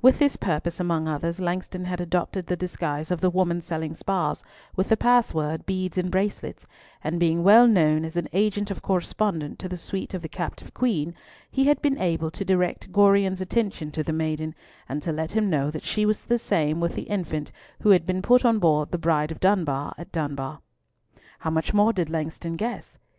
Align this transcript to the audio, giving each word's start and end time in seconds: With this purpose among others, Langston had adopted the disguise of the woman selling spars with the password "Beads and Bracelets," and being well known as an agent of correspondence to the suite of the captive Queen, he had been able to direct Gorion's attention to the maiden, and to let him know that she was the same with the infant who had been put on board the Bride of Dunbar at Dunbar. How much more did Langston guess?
With 0.00 0.18
this 0.18 0.36
purpose 0.36 0.80
among 0.80 1.06
others, 1.06 1.38
Langston 1.38 1.84
had 1.84 2.00
adopted 2.00 2.46
the 2.46 2.56
disguise 2.56 3.10
of 3.10 3.20
the 3.20 3.28
woman 3.28 3.60
selling 3.60 3.92
spars 3.94 4.42
with 4.76 4.88
the 4.88 4.96
password 4.96 5.66
"Beads 5.66 5.98
and 5.98 6.10
Bracelets," 6.10 6.64
and 7.04 7.20
being 7.20 7.44
well 7.44 7.66
known 7.68 8.02
as 8.06 8.16
an 8.16 8.30
agent 8.32 8.70
of 8.70 8.80
correspondence 8.80 9.56
to 9.58 9.68
the 9.68 9.76
suite 9.76 10.14
of 10.14 10.22
the 10.22 10.28
captive 10.30 10.72
Queen, 10.72 11.12
he 11.50 11.64
had 11.64 11.82
been 11.82 11.98
able 11.98 12.30
to 12.30 12.46
direct 12.46 12.90
Gorion's 12.92 13.42
attention 13.42 13.90
to 13.90 14.02
the 14.02 14.14
maiden, 14.14 14.54
and 14.88 15.02
to 15.02 15.12
let 15.12 15.32
him 15.32 15.50
know 15.50 15.70
that 15.70 15.82
she 15.84 16.06
was 16.06 16.22
the 16.22 16.38
same 16.38 16.80
with 16.80 16.94
the 16.94 17.02
infant 17.02 17.52
who 17.82 17.90
had 17.90 18.06
been 18.06 18.22
put 18.22 18.46
on 18.46 18.58
board 18.58 18.90
the 18.90 18.96
Bride 18.96 19.30
of 19.30 19.38
Dunbar 19.38 19.94
at 19.98 20.10
Dunbar. 20.12 20.60
How 21.40 21.50
much 21.50 21.74
more 21.74 21.92
did 21.92 22.08
Langston 22.08 22.56
guess? 22.56 22.98